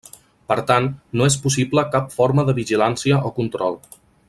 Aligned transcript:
Per 0.51 0.55
tant 0.71 0.87
no 1.21 1.27
és 1.33 1.37
possible 1.43 1.85
cap 1.97 2.09
forma 2.15 2.47
de 2.49 2.57
vigilància 2.61 3.21
o 3.31 3.35
control. 3.39 3.81